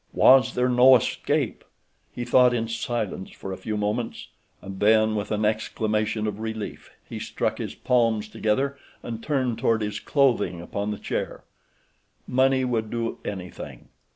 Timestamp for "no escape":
0.67-1.63